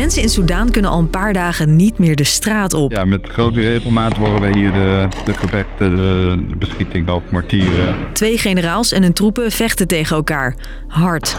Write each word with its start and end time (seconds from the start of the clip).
Mensen 0.00 0.22
in 0.22 0.28
Soedan 0.28 0.70
kunnen 0.70 0.90
al 0.90 0.98
een 0.98 1.10
paar 1.10 1.32
dagen 1.32 1.76
niet 1.76 1.98
meer 1.98 2.16
de 2.16 2.24
straat 2.24 2.74
op. 2.74 2.92
Ja, 2.92 3.04
met 3.04 3.28
grote 3.28 3.60
regelmaat 3.60 4.16
horen 4.16 4.40
wij 4.40 4.52
hier 4.52 4.72
de, 4.72 5.08
de 5.24 5.34
gevechten, 5.34 5.96
de, 5.96 6.44
de 6.48 6.56
beschieting 6.56 7.08
op 7.08 7.30
mortieren. 7.30 7.96
Twee 8.12 8.38
generaals 8.38 8.92
en 8.92 9.02
hun 9.02 9.12
troepen 9.12 9.52
vechten 9.52 9.88
tegen 9.88 10.16
elkaar. 10.16 10.54
Hard. 10.86 11.36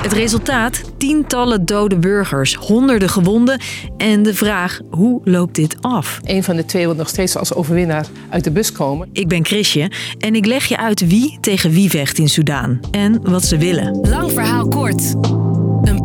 Het 0.00 0.12
resultaat? 0.12 0.82
Tientallen 0.98 1.64
dode 1.64 1.98
burgers, 1.98 2.54
honderden 2.54 3.08
gewonden 3.08 3.60
en 3.96 4.22
de 4.22 4.34
vraag: 4.34 4.80
hoe 4.90 5.20
loopt 5.24 5.54
dit 5.54 5.76
af? 5.80 6.20
Een 6.24 6.44
van 6.44 6.56
de 6.56 6.64
twee 6.64 6.86
wil 6.86 6.94
nog 6.94 7.08
steeds 7.08 7.36
als 7.36 7.54
overwinnaar 7.54 8.06
uit 8.28 8.44
de 8.44 8.50
bus 8.50 8.72
komen. 8.72 9.08
Ik 9.12 9.28
ben 9.28 9.44
Chrisje 9.44 9.90
en 10.18 10.34
ik 10.34 10.46
leg 10.46 10.64
je 10.64 10.76
uit 10.76 11.06
wie 11.06 11.38
tegen 11.40 11.70
wie 11.70 11.90
vecht 11.90 12.18
in 12.18 12.28
Soedan 12.28 12.80
en 12.90 13.20
wat 13.22 13.44
ze 13.44 13.58
willen. 13.58 13.98
Lang 14.02 14.32
verhaal 14.32 14.68
kort. 14.68 15.14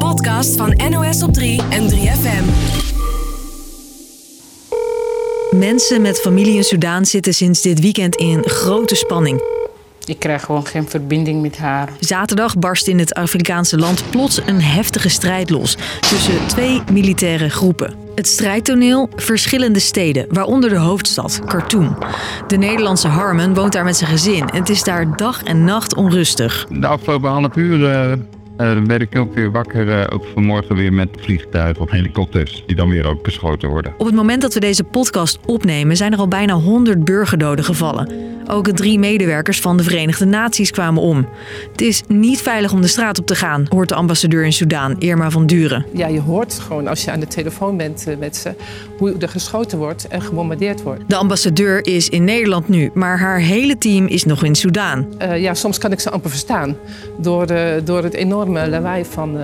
Podcast 0.09 0.55
van 0.55 0.81
NOS 0.89 1.23
op 1.23 1.33
3 1.33 1.61
en 1.69 1.89
3FM. 1.89 2.43
Mensen 5.55 6.01
met 6.01 6.19
familie 6.19 6.55
in 6.55 6.63
Soedan 6.63 7.05
zitten 7.05 7.33
sinds 7.33 7.61
dit 7.61 7.79
weekend 7.79 8.15
in 8.15 8.43
grote 8.43 8.95
spanning. 8.95 9.41
Ik 10.05 10.19
krijg 10.19 10.43
gewoon 10.43 10.65
geen 10.65 10.89
verbinding 10.89 11.41
met 11.41 11.57
haar. 11.57 11.89
Zaterdag 11.99 12.57
barst 12.57 12.87
in 12.87 12.99
het 12.99 13.13
Afrikaanse 13.13 13.77
land 13.77 14.03
plots 14.09 14.41
een 14.45 14.61
heftige 14.61 15.09
strijd 15.09 15.49
los 15.49 15.77
tussen 15.99 16.47
twee 16.47 16.81
militaire 16.91 17.49
groepen. 17.49 17.93
Het 18.15 18.27
strijdtoneel 18.27 19.09
verschillende 19.15 19.79
steden, 19.79 20.25
waaronder 20.29 20.69
de 20.69 20.77
hoofdstad, 20.77 21.41
Khartoum. 21.45 21.97
De 22.47 22.57
Nederlandse 22.57 23.07
Harmen 23.07 23.53
woont 23.53 23.73
daar 23.73 23.83
met 23.83 23.97
zijn 23.97 24.09
gezin 24.09 24.49
en 24.49 24.59
het 24.59 24.69
is 24.69 24.83
daar 24.83 25.17
dag 25.17 25.43
en 25.43 25.63
nacht 25.63 25.95
onrustig. 25.95 26.67
De 26.69 26.87
afgelopen 26.87 27.29
half 27.29 27.55
uur 27.55 27.79
uh, 27.79 28.13
uh, 28.61 28.77
werd 28.85 29.01
ik 29.01 29.17
ook 29.17 29.33
weer 29.33 29.51
wakker, 29.51 29.87
uh, 29.87 30.03
ook 30.09 30.25
vanmorgen 30.33 30.75
weer 30.75 30.93
met 30.93 31.09
vliegtuigen 31.19 31.81
of 31.81 31.91
helikopters, 31.91 32.63
die 32.65 32.75
dan 32.75 32.89
weer 32.89 33.07
ook 33.07 33.23
beschoten 33.23 33.69
worden. 33.69 33.93
Op 33.97 34.05
het 34.05 34.15
moment 34.15 34.41
dat 34.41 34.53
we 34.53 34.59
deze 34.59 34.83
podcast 34.83 35.39
opnemen, 35.45 35.97
zijn 35.97 36.13
er 36.13 36.19
al 36.19 36.27
bijna 36.27 36.53
100 36.53 37.03
burgerdoden 37.03 37.65
gevallen. 37.65 38.37
Ook 38.51 38.69
drie 38.69 38.99
medewerkers 38.99 39.59
van 39.59 39.77
de 39.77 39.83
Verenigde 39.83 40.25
Naties 40.25 40.71
kwamen 40.71 41.01
om. 41.01 41.27
Het 41.71 41.81
is 41.81 42.03
niet 42.07 42.41
veilig 42.41 42.71
om 42.71 42.81
de 42.81 42.87
straat 42.87 43.19
op 43.19 43.25
te 43.25 43.35
gaan, 43.35 43.65
hoort 43.69 43.89
de 43.89 43.95
ambassadeur 43.95 44.45
in 44.45 44.53
Soedan, 44.53 44.95
Irma 44.99 45.29
van 45.31 45.45
Duren. 45.45 45.85
Ja, 45.93 46.07
je 46.07 46.19
hoort 46.19 46.59
gewoon 46.59 46.87
als 46.87 47.03
je 47.03 47.11
aan 47.11 47.19
de 47.19 47.27
telefoon 47.27 47.77
bent 47.77 48.05
met 48.19 48.35
ze 48.35 48.53
hoe 48.97 49.15
er 49.19 49.29
geschoten 49.29 49.77
wordt 49.77 50.07
en 50.07 50.21
gebombardeerd 50.21 50.83
wordt. 50.83 51.01
De 51.07 51.15
ambassadeur 51.15 51.85
is 51.85 52.09
in 52.09 52.23
Nederland 52.23 52.67
nu, 52.67 52.89
maar 52.93 53.19
haar 53.19 53.39
hele 53.39 53.77
team 53.77 54.07
is 54.07 54.23
nog 54.23 54.43
in 54.43 54.55
Soedan. 54.55 55.07
Uh, 55.21 55.41
ja, 55.41 55.53
soms 55.53 55.77
kan 55.77 55.91
ik 55.91 55.99
ze 55.99 56.09
amper 56.09 56.29
verstaan 56.29 56.77
door, 57.17 57.51
uh, 57.51 57.71
door 57.83 58.03
het 58.03 58.13
enorme 58.13 58.69
lawaai 58.69 59.05
van 59.05 59.37
uh, 59.37 59.43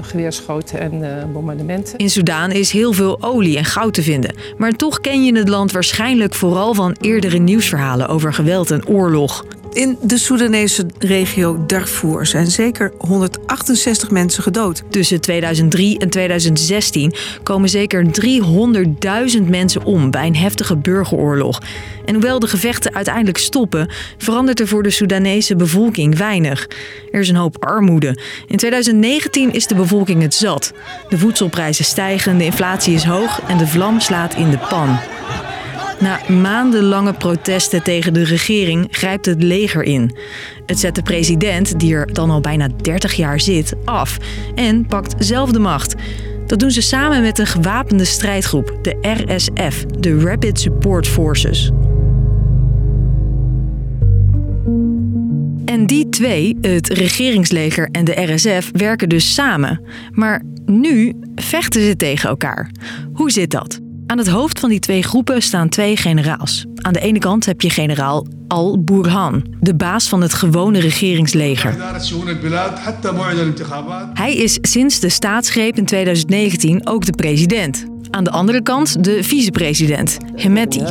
geweerschoten 0.00 0.80
en 0.80 1.02
bombardementen. 1.32 1.98
In 1.98 2.10
Soedan 2.10 2.50
is 2.50 2.70
heel 2.70 2.92
veel 2.92 3.22
olie 3.22 3.56
en 3.56 3.64
goud 3.64 3.94
te 3.94 4.02
vinden, 4.02 4.34
maar 4.56 4.72
toch 4.72 5.00
ken 5.00 5.24
je 5.24 5.38
het 5.38 5.48
land 5.48 5.72
waarschijnlijk 5.72 6.34
vooral 6.34 6.74
van 6.74 6.96
eerdere 7.00 7.38
nieuwsverhalen 7.38 8.08
over 8.08 8.36
geweld 8.38 8.70
en 8.70 8.86
oorlog. 8.86 9.44
In 9.72 9.98
de 10.02 10.18
Soedanese 10.18 10.86
regio 10.98 11.64
Darfur 11.66 12.26
zijn 12.26 12.46
zeker 12.46 12.92
168 12.98 14.10
mensen 14.10 14.42
gedood. 14.42 14.82
Tussen 14.90 15.20
2003 15.20 15.98
en 15.98 16.10
2016 16.10 17.14
komen 17.42 17.68
zeker 17.68 18.06
300.000 19.38 19.42
mensen 19.48 19.84
om 19.84 20.10
bij 20.10 20.26
een 20.26 20.36
heftige 20.36 20.76
burgeroorlog. 20.76 21.62
En 22.04 22.14
hoewel 22.14 22.38
de 22.38 22.46
gevechten 22.46 22.94
uiteindelijk 22.94 23.38
stoppen, 23.38 23.90
verandert 24.18 24.60
er 24.60 24.68
voor 24.68 24.82
de 24.82 24.90
Soedanese 24.90 25.56
bevolking 25.56 26.18
weinig. 26.18 26.68
Er 27.10 27.20
is 27.20 27.28
een 27.28 27.36
hoop 27.36 27.64
armoede. 27.64 28.18
In 28.46 28.56
2019 28.56 29.52
is 29.52 29.66
de 29.66 29.74
bevolking 29.74 30.22
het 30.22 30.34
zat. 30.34 30.72
De 31.08 31.18
voedselprijzen 31.18 31.84
stijgen, 31.84 32.38
de 32.38 32.44
inflatie 32.44 32.94
is 32.94 33.04
hoog 33.04 33.40
en 33.48 33.58
de 33.58 33.66
vlam 33.66 34.00
slaat 34.00 34.34
in 34.34 34.50
de 34.50 34.58
pan. 34.58 34.98
Na 36.00 36.20
maandenlange 36.28 37.12
protesten 37.12 37.82
tegen 37.82 38.12
de 38.12 38.24
regering 38.24 38.88
grijpt 38.90 39.26
het 39.26 39.42
leger 39.42 39.82
in. 39.82 40.16
Het 40.66 40.78
zet 40.78 40.94
de 40.94 41.02
president, 41.02 41.80
die 41.80 41.94
er 41.94 42.12
dan 42.12 42.30
al 42.30 42.40
bijna 42.40 42.68
30 42.82 43.14
jaar 43.14 43.40
zit, 43.40 43.74
af 43.84 44.16
en 44.54 44.86
pakt 44.86 45.14
zelf 45.18 45.50
de 45.50 45.58
macht. 45.58 45.94
Dat 46.46 46.58
doen 46.58 46.70
ze 46.70 46.82
samen 46.82 47.22
met 47.22 47.38
een 47.38 47.46
gewapende 47.46 48.04
strijdgroep, 48.04 48.78
de 48.82 48.96
RSF, 49.00 49.84
de 49.84 50.20
Rapid 50.20 50.60
Support 50.60 51.08
Forces. 51.08 51.70
En 55.64 55.86
die 55.86 56.08
twee, 56.08 56.56
het 56.60 56.88
regeringsleger 56.88 57.88
en 57.92 58.04
de 58.04 58.22
RSF, 58.22 58.70
werken 58.72 59.08
dus 59.08 59.34
samen. 59.34 59.80
Maar 60.12 60.42
nu 60.66 61.12
vechten 61.34 61.82
ze 61.82 61.96
tegen 61.96 62.28
elkaar. 62.28 62.70
Hoe 63.12 63.30
zit 63.30 63.50
dat? 63.50 63.80
Aan 64.08 64.18
het 64.18 64.28
hoofd 64.28 64.60
van 64.60 64.68
die 64.68 64.78
twee 64.78 65.02
groepen 65.02 65.42
staan 65.42 65.68
twee 65.68 65.96
generaals. 65.96 66.66
Aan 66.74 66.92
de 66.92 67.00
ene 67.00 67.18
kant 67.18 67.46
heb 67.46 67.60
je 67.60 67.70
generaal 67.70 68.26
Al-Burhan, 68.46 69.44
de 69.60 69.74
baas 69.74 70.08
van 70.08 70.22
het 70.22 70.34
gewone 70.34 70.78
regeringsleger. 70.78 71.76
Hij 74.14 74.34
is 74.34 74.58
sinds 74.62 75.00
de 75.00 75.08
staatsgreep 75.08 75.76
in 75.76 75.84
2019 75.84 76.86
ook 76.86 77.06
de 77.06 77.12
president. 77.12 77.86
Aan 78.10 78.24
de 78.24 78.30
andere 78.30 78.62
kant 78.62 79.04
de 79.04 79.22
vicepresident, 79.22 80.18
Hemeti. 80.34 80.82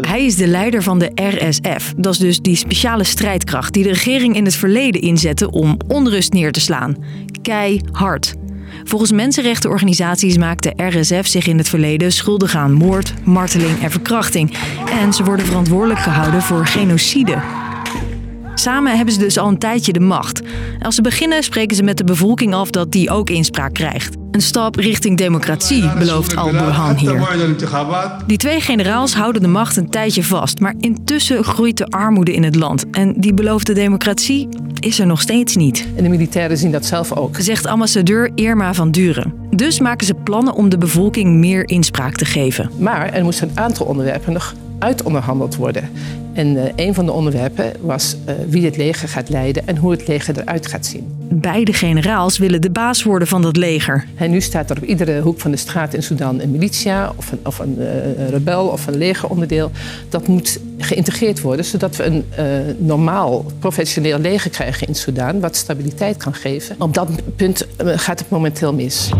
Hij 0.00 0.24
is 0.24 0.36
de 0.36 0.46
leider 0.46 0.82
van 0.82 0.98
de 0.98 1.10
RSF. 1.14 1.94
Dat 1.96 2.12
is 2.12 2.18
dus 2.18 2.40
die 2.40 2.56
speciale 2.56 3.04
strijdkracht 3.04 3.72
die 3.72 3.82
de 3.82 3.88
regering 3.88 4.36
in 4.36 4.44
het 4.44 4.54
verleden 4.54 5.00
inzette 5.00 5.50
om 5.50 5.76
onrust 5.88 6.32
neer 6.32 6.52
te 6.52 6.60
slaan. 6.60 6.96
Keihard. 7.42 8.34
Volgens 8.84 9.12
mensenrechtenorganisaties 9.12 10.36
maakte 10.36 10.72
RSF 10.76 11.26
zich 11.26 11.46
in 11.46 11.58
het 11.58 11.68
verleden 11.68 12.12
schuldig 12.12 12.56
aan 12.56 12.72
moord, 12.72 13.14
marteling 13.24 13.82
en 13.82 13.90
verkrachting. 13.90 14.56
En 14.90 15.12
ze 15.12 15.24
worden 15.24 15.46
verantwoordelijk 15.46 16.00
gehouden 16.00 16.42
voor 16.42 16.66
genocide. 16.66 17.42
Samen 18.54 18.96
hebben 18.96 19.14
ze 19.14 19.20
dus 19.20 19.38
al 19.38 19.48
een 19.48 19.58
tijdje 19.58 19.92
de 19.92 20.00
macht. 20.00 20.42
Als 20.80 20.94
ze 20.94 21.02
beginnen 21.02 21.42
spreken 21.42 21.76
ze 21.76 21.82
met 21.82 21.96
de 21.96 22.04
bevolking 22.04 22.54
af 22.54 22.70
dat 22.70 22.92
die 22.92 23.10
ook 23.10 23.30
inspraak 23.30 23.74
krijgt. 23.74 24.16
Een 24.30 24.40
stap 24.40 24.76
richting 24.76 25.16
democratie, 25.16 25.92
belooft 25.98 26.36
Al-Burhan 26.36 26.96
hier. 26.96 27.28
Die 28.26 28.36
twee 28.36 28.60
generaals 28.60 29.14
houden 29.14 29.42
de 29.42 29.48
macht 29.48 29.76
een 29.76 29.90
tijdje 29.90 30.24
vast, 30.24 30.60
maar 30.60 30.74
intussen 30.80 31.44
groeit 31.44 31.76
de 31.76 31.86
armoede 31.86 32.34
in 32.34 32.42
het 32.42 32.54
land. 32.54 32.84
En 32.90 33.14
die 33.16 33.34
beloofde 33.34 33.72
democratie 33.72 34.48
is 34.80 34.98
er 34.98 35.06
nog 35.06 35.20
steeds 35.20 35.56
niet. 35.56 35.86
En 35.96 36.02
de 36.02 36.08
militairen 36.08 36.56
zien 36.56 36.72
dat 36.72 36.86
zelf 36.86 37.12
ook. 37.12 37.36
Zegt 37.40 37.66
ambassadeur 37.66 38.30
Irma 38.34 38.74
van 38.74 38.90
Duren. 38.90 39.34
Dus 39.50 39.80
maken 39.80 40.06
ze 40.06 40.14
plannen 40.14 40.54
om 40.54 40.68
de 40.68 40.78
bevolking 40.78 41.34
meer 41.34 41.68
inspraak 41.68 42.14
te 42.14 42.24
geven. 42.24 42.70
Maar 42.78 43.12
er 43.12 43.24
moest 43.24 43.40
een 43.40 43.50
aantal 43.54 43.86
onderwerpen 43.86 44.32
nog 44.32 44.54
uitonderhandeld 44.78 45.56
worden. 45.56 45.90
En 46.32 46.56
uh, 46.56 46.62
een 46.76 46.94
van 46.94 47.06
de 47.06 47.12
onderwerpen 47.12 47.72
was 47.80 48.16
uh, 48.28 48.34
wie 48.48 48.64
het 48.64 48.76
leger 48.76 49.08
gaat 49.08 49.28
leiden 49.28 49.66
en 49.66 49.76
hoe 49.76 49.90
het 49.90 50.08
leger 50.08 50.38
eruit 50.38 50.66
gaat 50.66 50.86
zien. 50.86 51.16
Beide 51.30 51.72
generaals 51.72 52.38
willen 52.38 52.60
de 52.60 52.70
baas 52.70 53.02
worden 53.02 53.28
van 53.28 53.42
dat 53.42 53.56
leger. 53.56 54.04
En 54.14 54.30
nu 54.30 54.40
staat 54.40 54.70
er 54.70 54.76
op 54.76 54.82
iedere 54.82 55.20
hoek 55.20 55.40
van 55.40 55.50
de 55.50 55.56
straat 55.56 55.94
in 55.94 56.02
Sudan 56.02 56.40
een 56.40 56.50
militia 56.50 57.12
of 57.16 57.32
een, 57.32 57.38
of 57.42 57.58
een 57.58 57.76
uh, 57.78 58.28
rebel 58.28 58.66
of 58.66 58.86
een 58.86 58.96
legeronderdeel. 58.96 59.70
Dat 60.08 60.28
moet 60.28 60.60
geïntegreerd 60.78 61.40
worden 61.40 61.64
zodat 61.64 61.96
we 61.96 62.04
een 62.04 62.24
normaal 62.78 63.44
professioneel 63.58 64.18
leger 64.18 64.50
krijgen 64.50 64.86
in 64.86 64.94
Sudan 64.94 65.40
wat 65.40 65.56
stabiliteit 65.56 66.16
kan 66.16 66.34
geven. 66.34 66.76
Op 66.78 66.94
dat 66.94 67.08
punt 67.36 67.66
gaat 67.76 68.18
het 68.18 68.30
momenteel 68.30 68.74
mis. 68.74 69.10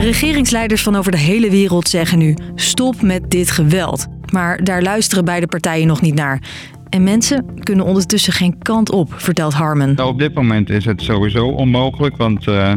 Regeringsleiders 0.00 0.82
van 0.82 0.96
over 0.96 1.10
de 1.10 1.18
hele 1.18 1.50
wereld 1.50 1.88
zeggen 1.88 2.18
nu: 2.18 2.34
stop 2.54 3.02
met 3.02 3.30
dit 3.30 3.50
geweld. 3.50 4.06
Maar 4.32 4.64
daar 4.64 4.82
luisteren 4.82 5.24
beide 5.24 5.46
partijen 5.46 5.86
nog 5.86 6.00
niet 6.00 6.14
naar. 6.14 6.40
En 6.88 7.02
mensen 7.02 7.44
kunnen 7.60 7.84
ondertussen 7.84 8.32
geen 8.32 8.58
kant 8.58 8.90
op, 8.90 9.14
vertelt 9.16 9.54
Harmon. 9.54 9.94
Nou, 9.94 10.08
op 10.08 10.18
dit 10.18 10.34
moment 10.34 10.70
is 10.70 10.84
het 10.84 11.02
sowieso 11.02 11.46
onmogelijk, 11.48 12.16
want 12.16 12.46
uh, 12.46 12.72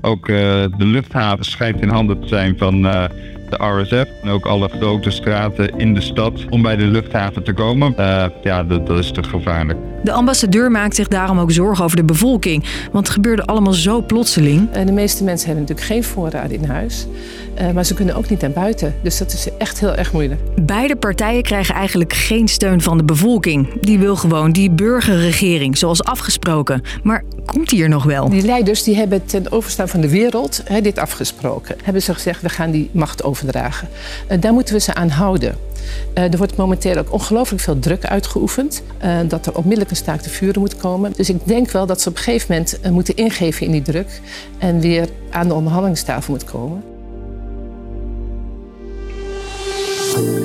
ook 0.00 0.28
uh, 0.28 0.36
de 0.76 0.84
luchthaven 0.84 1.44
schijnt 1.44 1.80
in 1.80 1.88
handen 1.88 2.20
te 2.20 2.28
zijn 2.28 2.58
van 2.58 2.84
uh, 2.86 3.04
de 3.50 3.80
RSF. 3.80 4.06
En 4.22 4.28
ook 4.28 4.46
alle 4.46 4.68
grote 4.68 5.10
straten 5.10 5.78
in 5.78 5.94
de 5.94 6.00
stad 6.00 6.44
om 6.50 6.62
bij 6.62 6.76
de 6.76 6.84
luchthaven 6.84 7.42
te 7.42 7.52
komen. 7.52 7.94
ja, 8.42 8.64
dat, 8.64 8.86
dat 8.86 8.98
is 8.98 9.10
te 9.10 9.22
gevaarlijk. 9.22 9.78
De 10.02 10.12
ambassadeur 10.12 10.70
maakt 10.70 10.94
zich 10.94 11.08
daarom 11.08 11.38
ook 11.38 11.52
zorgen 11.52 11.84
over 11.84 11.96
de 11.96 12.04
bevolking. 12.04 12.64
Want 12.92 13.06
het 13.06 13.14
gebeurde 13.14 13.44
allemaal 13.44 13.72
zo 13.72 14.02
plotseling. 14.02 14.68
En 14.72 14.86
de 14.86 14.92
meeste 14.92 15.24
mensen 15.24 15.46
hebben 15.46 15.66
natuurlijk 15.66 15.92
geen 15.92 16.04
voorraden 16.04 16.62
in 16.62 16.64
huis. 16.64 17.06
Uh, 17.60 17.70
maar 17.70 17.84
ze 17.84 17.94
kunnen 17.94 18.14
ook 18.14 18.28
niet 18.28 18.40
naar 18.40 18.50
buiten. 18.50 18.94
Dus 19.02 19.18
dat 19.18 19.32
is 19.32 19.48
echt 19.58 19.80
heel 19.80 19.94
erg 19.94 20.12
moeilijk. 20.12 20.40
Beide 20.62 20.96
partijen 20.96 21.42
krijgen 21.42 21.74
eigenlijk 21.74 22.12
geen 22.12 22.48
steun 22.48 22.80
van 22.80 22.96
de 22.96 23.04
bevolking. 23.04 23.80
Die 23.80 23.98
wil 23.98 24.16
gewoon 24.16 24.52
die 24.52 24.70
burgerregering, 24.70 25.78
zoals 25.78 26.04
afgesproken. 26.04 26.82
Maar 27.02 27.24
komt 27.50 27.70
hij 27.70 27.80
er 27.80 27.88
nog 27.88 28.04
wel? 28.04 28.28
Die 28.28 28.44
leiders 28.44 28.82
die 28.82 28.96
hebben 28.96 29.24
ten 29.24 29.52
overstaan 29.52 29.88
van 29.88 30.00
de 30.00 30.08
wereld 30.08 30.62
hè, 30.64 30.80
dit 30.80 30.98
afgesproken. 30.98 31.76
Hebben 31.82 32.02
ze 32.02 32.14
gezegd, 32.14 32.42
we 32.42 32.48
gaan 32.48 32.70
die 32.70 32.90
macht 32.92 33.22
overdragen. 33.22 33.88
Uh, 34.30 34.40
daar 34.40 34.52
moeten 34.52 34.74
we 34.74 34.80
ze 34.80 34.94
aan 34.94 35.08
houden. 35.08 35.56
Uh, 36.14 36.32
er 36.32 36.36
wordt 36.36 36.56
momenteel 36.56 36.96
ook 36.96 37.12
ongelooflijk 37.12 37.62
veel 37.62 37.78
druk 37.78 38.04
uitgeoefend. 38.04 38.82
Uh, 39.04 39.18
dat 39.28 39.46
er 39.46 39.54
onmiddellijk 39.54 39.90
een 39.90 39.96
staak 39.96 40.20
te 40.20 40.30
vuren 40.30 40.60
moet 40.60 40.76
komen. 40.76 41.12
Dus 41.16 41.28
ik 41.28 41.46
denk 41.46 41.70
wel 41.70 41.86
dat 41.86 42.00
ze 42.00 42.08
op 42.08 42.16
een 42.16 42.22
gegeven 42.22 42.46
moment 42.48 42.78
moeten 42.90 43.16
ingeven 43.16 43.66
in 43.66 43.72
die 43.72 43.82
druk. 43.82 44.20
En 44.58 44.80
weer 44.80 45.08
aan 45.30 45.48
de 45.48 45.54
onderhandelingstafel 45.54 46.32
moet 46.32 46.44
komen. 46.44 46.89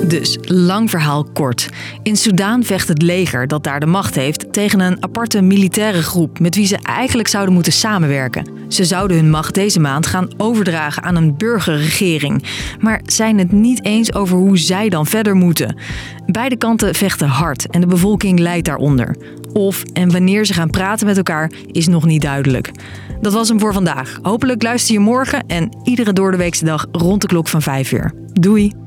Dus, 0.08 0.38
lang 0.40 0.90
verhaal 0.90 1.24
kort. 1.32 1.68
In 2.02 2.16
Soudaan 2.16 2.64
vecht 2.64 2.88
het 2.88 3.02
leger 3.02 3.46
dat 3.46 3.64
daar 3.64 3.80
de 3.80 3.86
macht 3.86 4.14
heeft 4.14 4.52
tegen 4.52 4.80
een 4.80 5.02
aparte 5.02 5.42
militaire 5.42 6.02
groep 6.02 6.38
met 6.38 6.54
wie 6.54 6.66
ze 6.66 6.78
eigenlijk 6.82 7.28
zouden 7.28 7.54
moeten 7.54 7.72
samenwerken. 7.72 8.50
Ze 8.68 8.84
zouden 8.84 9.16
hun 9.16 9.30
macht 9.30 9.54
deze 9.54 9.80
maand 9.80 10.06
gaan 10.06 10.28
overdragen 10.36 11.02
aan 11.02 11.16
een 11.16 11.36
burgerregering, 11.36 12.44
maar 12.80 13.00
zijn 13.04 13.38
het 13.38 13.52
niet 13.52 13.84
eens 13.84 14.14
over 14.14 14.36
hoe 14.36 14.58
zij 14.58 14.88
dan 14.88 15.06
verder 15.06 15.34
moeten. 15.34 15.76
Beide 16.26 16.56
kanten 16.56 16.94
vechten 16.94 17.28
hard 17.28 17.70
en 17.70 17.80
de 17.80 17.86
bevolking 17.86 18.38
lijdt 18.38 18.66
daaronder. 18.66 19.16
Of 19.52 19.82
en 19.92 20.10
wanneer 20.10 20.44
ze 20.44 20.54
gaan 20.54 20.70
praten 20.70 21.06
met 21.06 21.16
elkaar 21.16 21.50
is 21.66 21.86
nog 21.86 22.04
niet 22.04 22.22
duidelijk. 22.22 22.70
Dat 23.20 23.32
was 23.32 23.48
hem 23.48 23.60
voor 23.60 23.72
vandaag. 23.72 24.18
Hopelijk 24.22 24.62
luister 24.62 24.94
je 24.94 25.00
morgen 25.00 25.46
en 25.46 25.76
iedere 25.82 26.12
doordeweekse 26.12 26.64
dag 26.64 26.86
rond 26.92 27.20
de 27.20 27.26
klok 27.26 27.48
van 27.48 27.62
5 27.62 27.92
uur. 27.92 28.12
Doei! 28.32 28.85